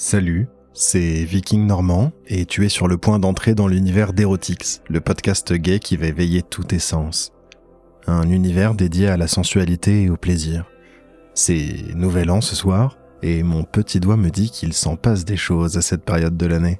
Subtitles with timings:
[0.00, 5.00] Salut, c'est Viking Normand et tu es sur le point d'entrer dans l'univers d'Erotix, le
[5.00, 7.32] podcast gay qui va éveiller tous tes sens.
[8.06, 10.66] Un univers dédié à la sensualité et au plaisir.
[11.34, 15.36] C'est Nouvel An ce soir et mon petit doigt me dit qu'il s'en passe des
[15.36, 16.78] choses à cette période de l'année.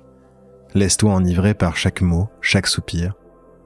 [0.75, 3.15] Laisse-toi enivrer par chaque mot, chaque soupir.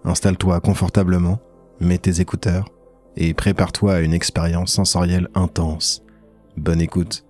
[0.04, 1.40] Installe-toi confortablement,
[1.78, 2.70] mets tes écouteurs
[3.18, 6.02] et prépare-toi à une expérience sensorielle intense.
[6.56, 7.26] Bonne écoute.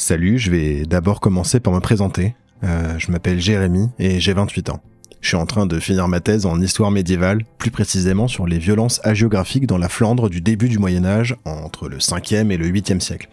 [0.00, 2.34] Salut, je vais d'abord commencer par me présenter.
[2.64, 4.80] Euh, je m'appelle Jérémy et j'ai 28 ans.
[5.20, 8.58] Je suis en train de finir ma thèse en histoire médiévale, plus précisément sur les
[8.58, 12.66] violences hagiographiques dans la Flandre du début du Moyen Âge, entre le 5e et le
[12.66, 13.28] 8e siècle.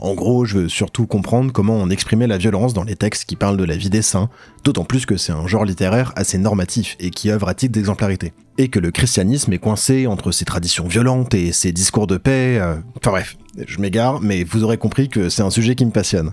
[0.00, 3.36] En gros, je veux surtout comprendre comment on exprimait la violence dans les textes qui
[3.36, 4.30] parlent de la vie des saints,
[4.64, 8.32] d'autant plus que c'est un genre littéraire assez normatif et qui œuvre à titre d'exemplarité.
[8.58, 12.58] Et que le christianisme est coincé entre ses traditions violentes et ses discours de paix.
[12.60, 15.90] Euh, Enfin bref, je m'égare, mais vous aurez compris que c'est un sujet qui me
[15.92, 16.32] passionne.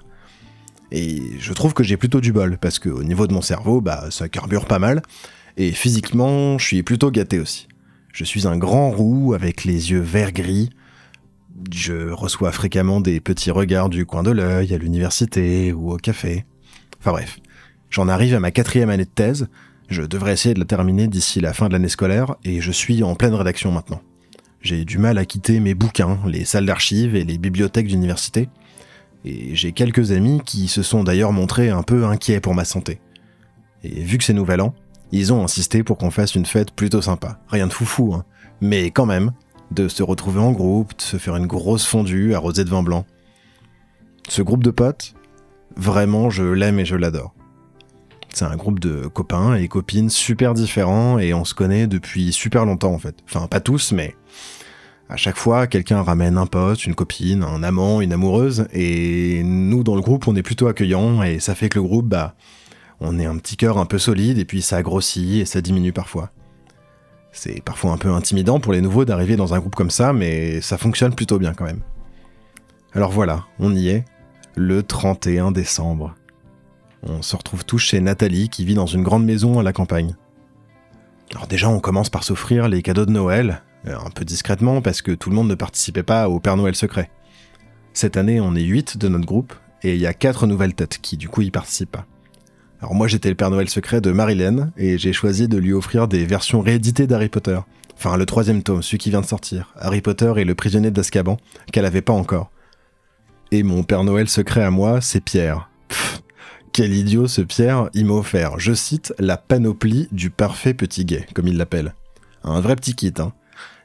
[0.91, 4.05] Et je trouve que j'ai plutôt du bol, parce qu'au niveau de mon cerveau, bah
[4.09, 5.01] ça carbure pas mal,
[5.57, 7.67] et physiquement, je suis plutôt gâté aussi.
[8.13, 10.69] Je suis un grand roux avec les yeux vert gris,
[11.71, 16.45] je reçois fréquemment des petits regards du coin de l'œil à l'université ou au café.
[16.99, 17.39] Enfin bref,
[17.89, 19.47] j'en arrive à ma quatrième année de thèse,
[19.89, 23.03] je devrais essayer de la terminer d'ici la fin de l'année scolaire et je suis
[23.03, 24.01] en pleine rédaction maintenant.
[24.61, 28.49] J'ai du mal à quitter mes bouquins, les salles d'archives et les bibliothèques d'université,
[29.23, 32.99] et j'ai quelques amis qui se sont d'ailleurs montrés un peu inquiets pour ma santé.
[33.83, 34.73] Et vu que c'est nouvel an,
[35.11, 37.39] ils ont insisté pour qu'on fasse une fête plutôt sympa.
[37.47, 38.25] Rien de foufou, hein.
[38.59, 39.31] Mais quand même,
[39.71, 43.05] de se retrouver en groupe, de se faire une grosse fondue arrosée de vin blanc.
[44.29, 45.13] Ce groupe de potes,
[45.75, 47.33] vraiment je l'aime et je l'adore.
[48.33, 52.65] C'est un groupe de copains et copines super différents et on se connaît depuis super
[52.65, 53.15] longtemps en fait.
[53.25, 54.15] Enfin pas tous mais
[55.09, 59.83] à chaque fois quelqu'un ramène un pote, une copine, un amant, une amoureuse et nous
[59.83, 62.35] dans le groupe on est plutôt accueillants et ça fait que le groupe bah
[62.99, 65.93] on est un petit cœur un peu solide et puis ça grossit et ça diminue
[65.93, 66.31] parfois.
[67.37, 70.59] C'est parfois un peu intimidant pour les nouveaux d'arriver dans un groupe comme ça, mais
[70.59, 71.81] ça fonctionne plutôt bien quand même.
[72.93, 74.05] Alors voilà, on y est,
[74.55, 76.15] le 31 décembre.
[77.03, 80.15] On se retrouve tous chez Nathalie qui vit dans une grande maison à la campagne.
[81.35, 85.03] Alors déjà, on commence par s'offrir les cadeaux de Noël, euh, un peu discrètement parce
[85.03, 87.11] que tout le monde ne participait pas au Père Noël secret.
[87.93, 90.97] Cette année, on est 8 de notre groupe et il y a 4 nouvelles têtes
[91.03, 91.97] qui du coup y participent.
[92.79, 96.07] Alors moi j'étais le Père Noël secret de Marilyn et j'ai choisi de lui offrir
[96.07, 97.57] des versions rééditées d'Harry Potter.
[97.95, 101.37] Enfin le troisième tome, celui qui vient de sortir, Harry Potter et le prisonnier d'Azkaban,
[101.71, 102.51] qu'elle avait pas encore.
[103.51, 105.69] Et mon Père Noël secret à moi, c'est Pierre.
[105.87, 106.21] Pff,
[106.71, 111.25] quel idiot ce Pierre, il m'a offert, je cite, la panoplie du parfait petit gay,
[111.33, 111.95] comme il l'appelle.
[112.43, 113.33] Un vrai petit kit, hein.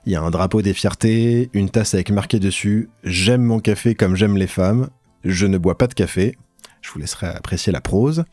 [0.05, 3.95] Il y a un drapeau des fiertés, une tasse avec marqué dessus J'aime mon café
[3.95, 4.91] comme j'aime les femmes,
[5.25, 6.37] je ne bois pas de café,
[6.83, 8.25] je vous laisserai apprécier la prose,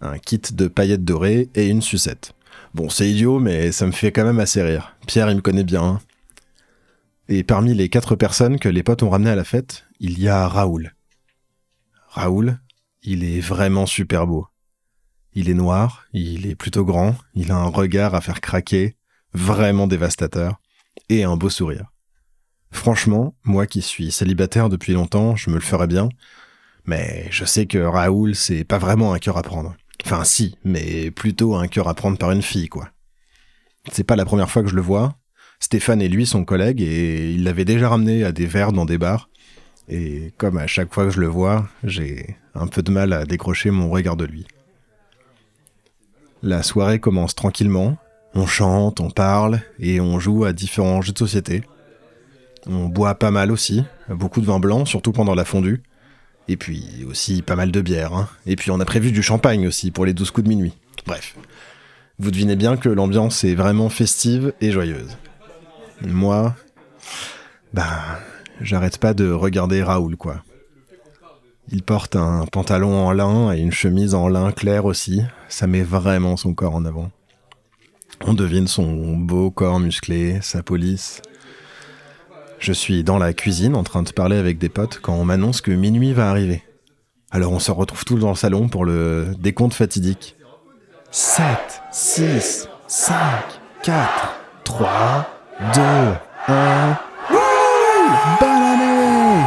[0.00, 2.32] un kit de paillettes dorées et une sucette.
[2.74, 4.96] Bon, c'est idiot, mais ça me fait quand même assez rire.
[5.06, 5.82] Pierre, il me connaît bien.
[5.82, 6.00] hein.
[7.28, 10.28] Et parmi les quatre personnes que les potes ont ramenées à la fête, il y
[10.28, 10.94] a Raoul.
[12.08, 12.58] Raoul,
[13.02, 14.46] il est vraiment super beau.
[15.34, 18.96] Il est noir, il est plutôt grand, il a un regard à faire craquer,
[19.34, 20.60] vraiment dévastateur,
[21.08, 21.92] et un beau sourire.
[22.70, 26.08] Franchement, moi qui suis célibataire depuis longtemps, je me le ferais bien,
[26.86, 29.76] mais je sais que Raoul, c'est pas vraiment un cœur à prendre.
[30.04, 32.88] Enfin si, mais plutôt un cœur à prendre par une fille, quoi.
[33.92, 35.16] C'est pas la première fois que je le vois.
[35.60, 38.98] Stéphane et lui sont collègues et il l'avait déjà ramené à des verres dans des
[38.98, 39.28] bars.
[39.88, 43.24] Et comme à chaque fois que je le vois, j'ai un peu de mal à
[43.24, 44.46] décrocher mon regard de lui.
[46.42, 47.96] La soirée commence tranquillement.
[48.34, 51.62] On chante, on parle et on joue à différents jeux de société.
[52.66, 55.82] On boit pas mal aussi, beaucoup de vin blanc, surtout pendant la fondue.
[56.48, 58.14] Et puis aussi pas mal de bière.
[58.14, 58.28] hein.
[58.46, 60.72] Et puis on a prévu du champagne aussi pour les 12 coups de minuit.
[61.06, 61.36] Bref.
[62.18, 65.16] Vous devinez bien que l'ambiance est vraiment festive et joyeuse.
[66.00, 66.54] Moi,
[67.72, 68.18] bah,
[68.60, 70.42] j'arrête pas de regarder Raoul, quoi.
[71.70, 75.22] Il porte un pantalon en lin et une chemise en lin clair aussi.
[75.48, 77.10] Ça met vraiment son corps en avant.
[78.24, 81.20] On devine son beau corps musclé, sa police.
[82.58, 85.60] Je suis dans la cuisine en train de parler avec des potes quand on m'annonce
[85.60, 86.62] que minuit va arriver.
[87.30, 90.36] Alors on se retrouve tous dans le salon pour le décompte fatidique.
[91.10, 91.44] 7,
[91.92, 93.16] 6, 5,
[93.82, 95.30] 4, 3,
[95.74, 95.80] 2,
[96.48, 96.98] 1.
[98.40, 99.44] Bonne année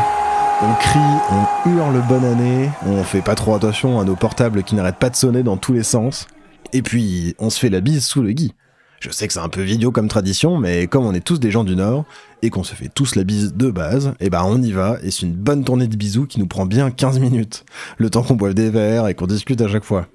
[0.61, 0.99] On crie,
[1.31, 5.09] on hurle bonne année, on fait pas trop attention à nos portables qui n'arrêtent pas
[5.09, 6.27] de sonner dans tous les sens.
[6.71, 8.53] Et puis, on se fait la bise sous le gui.
[9.01, 11.49] Je sais que c'est un peu vidéo comme tradition, mais comme on est tous des
[11.49, 12.05] gens du Nord
[12.43, 14.99] et qu'on se fait tous la bise de base, et eh ben on y va
[15.01, 17.65] et c'est une bonne tournée de bisous qui nous prend bien 15 minutes,
[17.97, 20.07] le temps qu'on boive des verres et qu'on discute à chaque fois.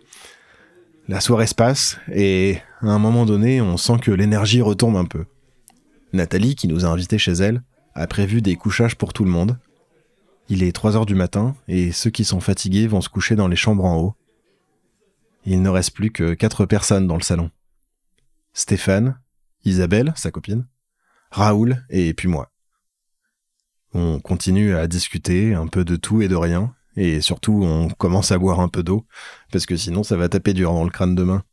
[1.09, 5.05] La soirée se passe et à un moment donné, on sent que l'énergie retombe un
[5.05, 5.25] peu.
[6.13, 7.63] Nathalie, qui nous a invités chez elle,
[7.97, 9.59] a prévu des couchages pour tout le monde.
[10.49, 13.49] Il est 3 heures du matin et ceux qui sont fatigués vont se coucher dans
[13.49, 14.15] les chambres en haut.
[15.45, 17.51] Il ne reste plus que quatre personnes dans le salon.
[18.57, 19.21] Stéphane,
[19.67, 20.67] Isabelle, sa copine,
[21.31, 22.51] Raoul et puis moi.
[23.93, 28.33] On continue à discuter un peu de tout et de rien, et surtout on commence
[28.33, 29.07] à boire un peu d'eau,
[29.53, 31.45] parce que sinon ça va taper dur dans le crâne demain.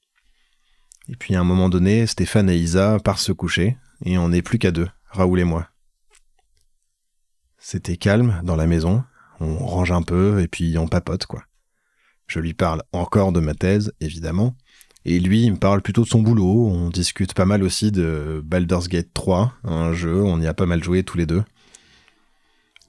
[1.10, 4.42] Et puis à un moment donné, Stéphane et Isa partent se coucher, et on n'est
[4.42, 5.68] plus qu'à deux, Raoul et moi.
[7.58, 9.04] C'était calme dans la maison,
[9.42, 11.44] on range un peu et puis on papote quoi.
[12.28, 14.56] Je lui parle encore de ma thèse, évidemment,
[15.06, 16.68] et lui, il me parle plutôt de son boulot.
[16.70, 20.66] On discute pas mal aussi de Baldur's Gate 3, un jeu, on y a pas
[20.66, 21.44] mal joué tous les deux.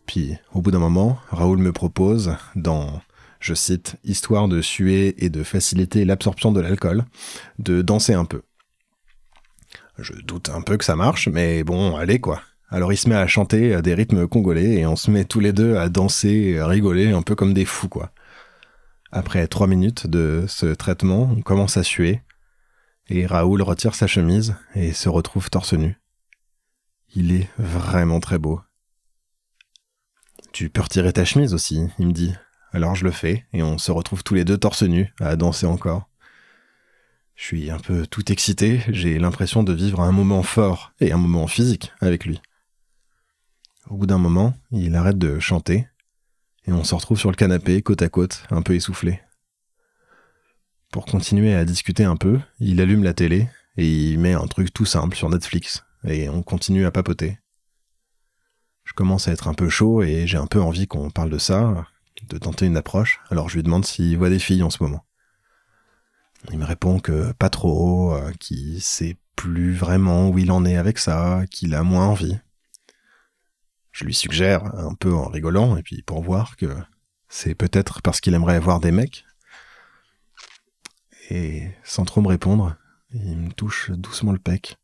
[0.06, 3.00] Puis, au bout d'un moment, Raoul me propose, dans,
[3.40, 7.05] je cite, Histoire de suer et de faciliter l'absorption de l'alcool,
[7.58, 8.43] de danser un peu.
[9.99, 12.43] Je doute un peu que ça marche, mais bon, allez quoi.
[12.69, 15.38] Alors il se met à chanter à des rythmes congolais et on se met tous
[15.38, 18.11] les deux à danser, rigoler un peu comme des fous quoi.
[19.16, 22.20] Après trois minutes de ce traitement, on commence à suer,
[23.06, 25.96] et Raoul retire sa chemise et se retrouve torse nu.
[27.14, 28.61] Il est vraiment très beau.
[30.50, 32.34] Tu peux retirer ta chemise aussi, il me dit.
[32.72, 35.66] Alors je le fais, et on se retrouve tous les deux torse nus à danser
[35.66, 36.11] encore.
[37.37, 41.19] Je suis un peu tout excité, j'ai l'impression de vivre un moment fort, et un
[41.19, 42.43] moment physique, avec lui.
[43.88, 45.87] Au bout d'un moment, il arrête de chanter,
[46.66, 49.20] et on se retrouve sur le canapé, côte à côte, un peu essoufflé.
[50.93, 54.72] Pour continuer à discuter un peu, il allume la télé et il met un truc
[54.72, 57.38] tout simple sur Netflix, et on continue à papoter.
[58.84, 61.38] Je commence à être un peu chaud et j'ai un peu envie qu'on parle de
[61.38, 61.87] ça,
[62.28, 65.05] de tenter une approche, alors je lui demande s'il voit des filles en ce moment.
[66.52, 70.76] Il me répond que pas trop, euh, qu'il sait plus vraiment où il en est
[70.76, 72.38] avec ça, qu'il a moins envie.
[73.94, 76.67] Je lui suggère, un peu en rigolant, et puis pour voir que
[77.29, 79.25] c'est peut-être parce qu'il aimerait avoir des mecs.
[81.31, 82.76] Et sans trop me répondre,
[83.11, 84.79] il me touche doucement le pec.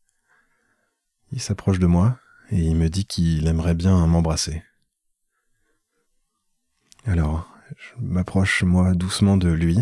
[1.33, 2.17] Il s'approche de moi
[2.51, 4.63] et il me dit qu'il aimerait bien m'embrasser.
[7.05, 9.77] Alors, je m'approche moi doucement de lui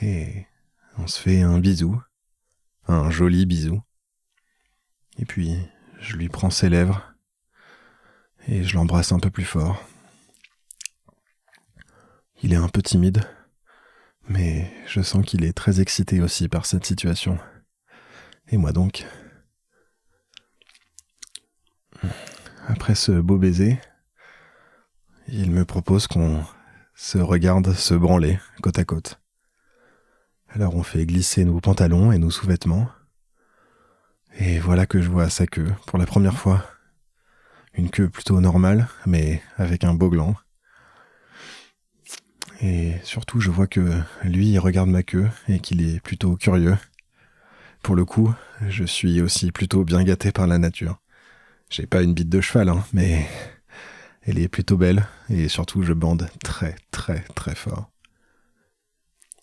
[0.00, 0.46] et
[0.96, 2.00] on se fait un bisou,
[2.88, 3.82] un joli bisou.
[5.18, 5.54] Et puis,
[6.00, 7.13] je lui prends ses lèvres
[8.48, 9.82] et je l'embrasse un peu plus fort.
[12.42, 13.22] Il est un peu timide,
[14.28, 17.38] mais je sens qu'il est très excité aussi par cette situation.
[18.48, 19.06] Et moi donc.
[22.66, 23.78] Après ce beau baiser,
[25.28, 26.44] il me propose qu'on
[26.94, 29.20] se regarde se branler côte à côte.
[30.48, 32.88] Alors on fait glisser nos pantalons et nos sous-vêtements.
[34.36, 36.64] Et voilà que je vois sa queue pour la première fois
[37.76, 40.34] une queue plutôt normale, mais avec un beau gland.
[42.60, 46.76] Et surtout, je vois que lui, il regarde ma queue et qu'il est plutôt curieux.
[47.82, 48.32] Pour le coup,
[48.68, 50.98] je suis aussi plutôt bien gâté par la nature.
[51.68, 53.26] J'ai pas une bite de cheval, hein, mais
[54.22, 57.90] elle est plutôt belle et surtout, je bande très très très fort.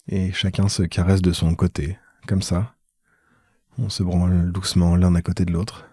[0.07, 2.75] Et chacun se caresse de son côté, comme ça.
[3.77, 5.85] On se branle doucement l'un à côté de l'autre.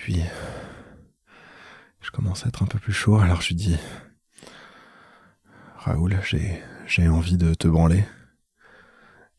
[0.00, 0.22] Puis,
[2.00, 3.76] je commence à être un peu plus chaud, alors je lui dis
[5.76, 6.18] Raoul,
[6.86, 8.04] j'ai, envie de te branler.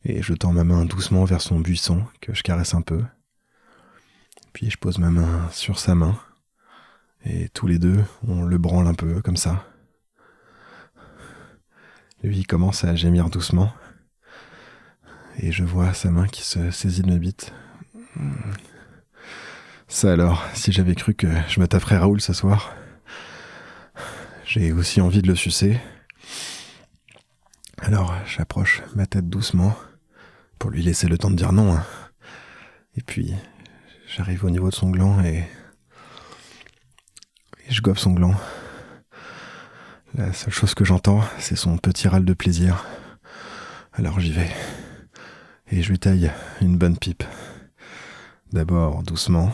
[0.04, 3.04] Et je tends ma main doucement vers son buisson, que je caresse un peu.
[4.52, 6.18] Puis je pose ma main sur sa main.
[7.24, 9.64] Et tous les deux, on le branle un peu, comme ça.
[12.24, 13.72] Lui commence à gémir doucement.
[15.38, 17.52] Et je vois sa main qui se saisit de mes bites.
[19.92, 22.74] Ça alors, si j'avais cru que je me taperais Raoul ce soir.
[24.46, 25.78] J'ai aussi envie de le sucer.
[27.76, 29.76] Alors j'approche ma tête doucement
[30.58, 31.74] pour lui laisser le temps de dire non.
[31.74, 31.84] Hein.
[32.96, 33.34] Et puis
[34.08, 35.44] j'arrive au niveau de son gland et,
[37.66, 38.34] et je gobe son gland.
[40.14, 42.86] La seule chose que j'entends, c'est son petit râle de plaisir.
[43.92, 44.50] Alors j'y vais.
[45.70, 46.32] Et je lui taille
[46.62, 47.24] une bonne pipe.
[48.52, 49.52] D'abord doucement,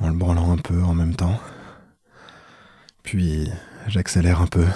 [0.00, 1.40] en le branlant un peu en même temps.
[3.02, 3.50] Puis
[3.86, 4.66] j'accélère un peu.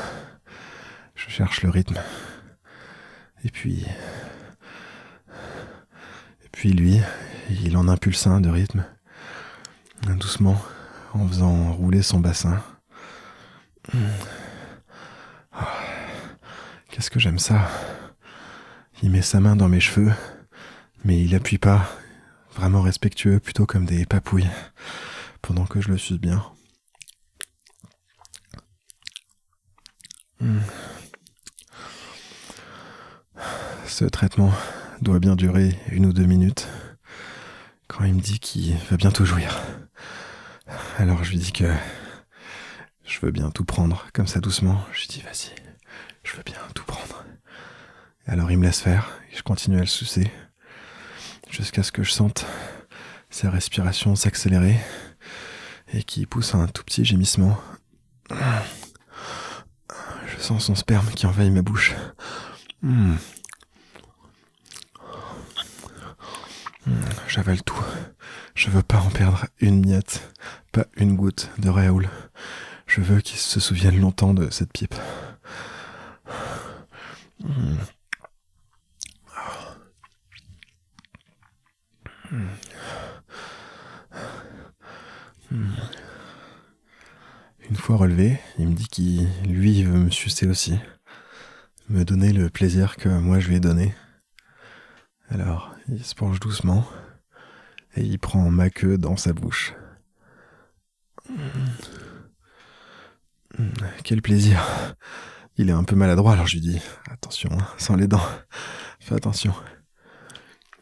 [1.15, 2.01] Je cherche le rythme.
[3.45, 3.87] Et puis
[6.53, 7.01] Puis lui,
[7.51, 8.85] il en impulsa un de rythme,
[10.07, 10.63] doucement,
[11.13, 12.63] en faisant rouler son bassin.
[16.91, 17.69] Qu'est-ce que j'aime ça
[19.03, 20.13] Il met sa main dans mes cheveux,
[21.05, 21.89] mais il appuie pas,
[22.55, 24.51] vraiment respectueux, plutôt comme des papouilles,
[25.43, 26.43] pendant que je le suis bien.
[33.87, 34.53] Ce traitement
[35.01, 36.69] doit bien durer une ou deux minutes
[37.89, 39.61] quand il me dit qu'il va bientôt jouir.
[40.99, 41.73] Alors je lui dis que
[43.05, 44.83] je veux bien tout prendre, comme ça doucement.
[44.93, 45.55] Je lui dis vas-y,
[46.25, 47.25] je veux bien tout prendre.
[48.27, 50.31] alors il me laisse faire et je continue à le sucer
[51.51, 52.47] jusqu'à ce que je sente
[53.31, 54.77] sa respiration s'accélérer
[55.93, 57.59] et qu'il pousse un tout petit gémissement.
[60.27, 61.95] Je sens son sperme qui envahit ma bouche.
[62.83, 63.15] Hmm.
[67.29, 67.81] J'avale tout.
[68.55, 70.33] Je veux pas en perdre une miette,
[70.73, 72.09] pas une goutte de Raoul.
[72.87, 74.95] Je veux qu'il se souvienne longtemps de cette pipe.
[87.69, 90.79] Une fois relevé, il me dit qu'il, lui, veut me sucer aussi.
[91.89, 93.95] Me donner le plaisir que moi je lui ai donné.
[95.29, 96.87] Alors, il se penche doucement
[97.97, 99.75] et il prend ma queue dans sa bouche.
[104.05, 104.63] Quel plaisir.
[105.57, 106.81] Il est un peu maladroit, alors je lui dis
[107.11, 108.27] attention, hein, sans les dents,
[109.01, 109.55] fais attention.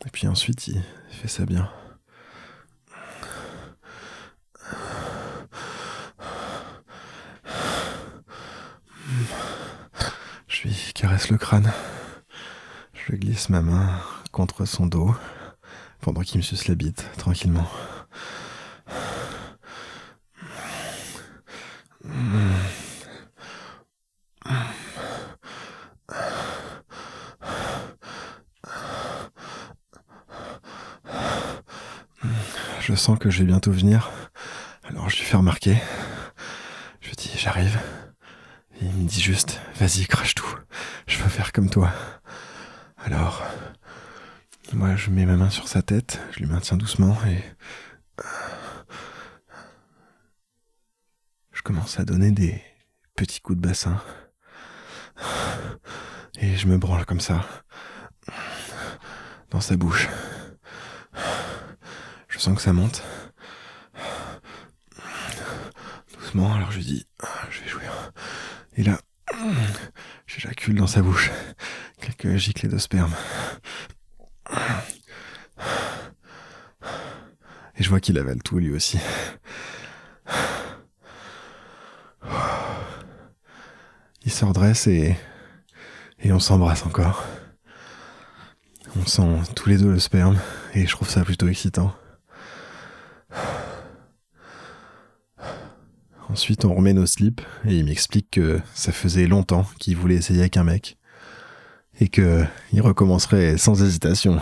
[0.07, 1.71] Et puis ensuite, il fait ça bien.
[10.47, 11.73] Je lui caresse le crâne.
[12.93, 13.89] Je glisse ma main
[14.33, 15.17] contre son dos
[16.03, 17.67] pendant qu'il me suce la bite tranquillement.
[32.81, 34.11] Je sens que je vais bientôt venir,
[34.85, 35.79] alors je lui fais remarquer.
[37.01, 37.79] Je dis j'arrive.
[38.83, 40.55] Il me dit juste vas-y crache tout,
[41.11, 41.93] je veux faire comme toi.
[42.97, 43.43] Alors,
[44.73, 47.43] moi, je mets ma main sur sa tête, je lui maintiens doucement et.
[51.53, 52.63] Je commence à donner des
[53.17, 54.01] petits coups de bassin.
[56.39, 57.45] Et je me branle comme ça.
[59.51, 60.09] Dans sa bouche.
[62.29, 63.03] Je sens que ça monte.
[66.15, 67.07] Doucement, alors je dis,
[67.51, 68.13] je vais jouir.
[68.77, 68.99] Et là,
[70.33, 71.31] j'éjacule dans sa bouche.
[72.01, 73.13] Quelques giclées de sperme.
[77.77, 78.99] Et je vois qu'il avale tout lui aussi.
[84.23, 85.17] Il se redresse et,
[86.21, 87.25] et on s'embrasse encore.
[88.97, 90.39] On sent tous les deux le sperme
[90.75, 91.95] et je trouve ça plutôt excitant.
[96.31, 100.41] Ensuite, on remet nos slips et il m'explique que ça faisait longtemps qu'il voulait essayer
[100.41, 100.97] avec un mec
[102.01, 104.41] et que il recommencerait sans hésitation.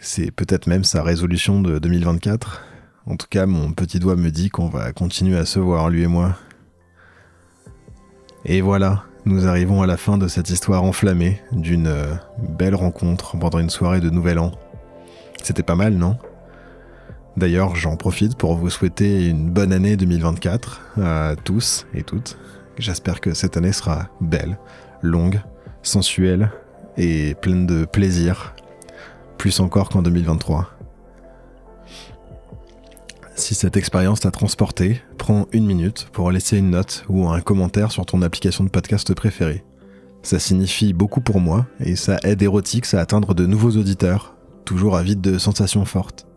[0.00, 2.64] C'est peut-être même sa résolution de 2024.
[3.06, 6.02] En tout cas, mon petit doigt me dit qu'on va continuer à se voir, lui
[6.02, 6.38] et moi.
[8.44, 13.36] Et voilà, nous arrivons à la fin de cette histoire enflammée d'une euh, belle rencontre
[13.36, 14.52] pendant une soirée de Nouvel An.
[15.42, 16.18] C'était pas mal, non?
[17.36, 22.36] D'ailleurs, j'en profite pour vous souhaiter une bonne année 2024 à tous et toutes.
[22.78, 24.58] J'espère que cette année sera belle,
[25.02, 25.40] longue,
[25.82, 26.50] sensuelle
[26.96, 28.54] et pleine de plaisir,
[29.36, 30.70] plus encore qu'en 2023.
[33.34, 37.92] Si cette expérience t'a transporté, prends une minute pour laisser une note ou un commentaire
[37.92, 39.64] sur ton application de podcast préférée.
[40.22, 44.96] Ça signifie beaucoup pour moi et ça aide Erotix à atteindre de nouveaux auditeurs, toujours
[44.96, 46.27] avides de sensations fortes.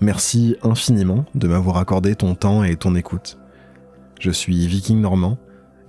[0.00, 3.38] Merci infiniment de m'avoir accordé ton temps et ton écoute.
[4.20, 5.38] Je suis Viking Normand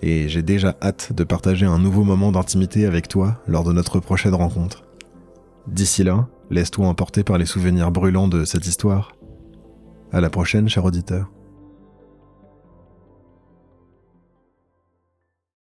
[0.02, 4.00] et j'ai déjà hâte de partager un nouveau moment d'intimité avec toi lors de notre
[4.00, 4.84] prochaine rencontre.
[5.68, 9.14] D'ici là, laisse-toi emporter par les souvenirs brûlants de cette histoire.
[10.14, 11.30] À la prochaine, cher auditeur.